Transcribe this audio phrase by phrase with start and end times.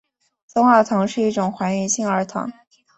[0.47, 2.51] 松二糖是一种还原性二糖。